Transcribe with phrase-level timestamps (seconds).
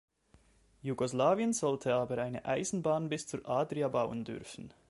[0.81, 4.73] Jugoslawien sollte aber eine Eisenbahn bis zur Adria bauen dürfen.